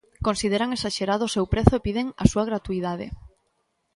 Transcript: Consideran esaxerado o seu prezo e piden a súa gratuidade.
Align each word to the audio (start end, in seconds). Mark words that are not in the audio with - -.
Consideran 0.27 0.69
esaxerado 0.77 1.23
o 1.25 1.33
seu 1.35 1.45
prezo 1.53 1.73
e 1.75 1.83
piden 1.85 2.07
a 2.23 2.25
súa 2.31 2.47
gratuidade. 2.49 3.07